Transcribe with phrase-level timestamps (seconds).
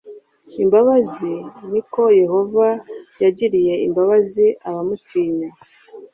[0.63, 1.33] imbabazi
[1.71, 2.67] ni ko yehova
[3.23, 5.49] yagiriye imbabazi abamutinya